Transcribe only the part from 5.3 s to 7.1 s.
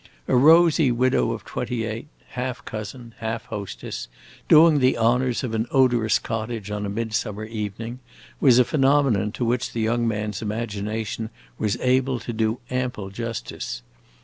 of an odorous cottage on a